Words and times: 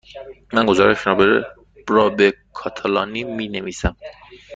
من 0.53 0.65
گزارشم 0.65 1.43
را 1.89 2.09
به 2.09 2.33
کاتالانی 2.53 3.23
می 3.23 3.47
نویسم. 3.47 3.97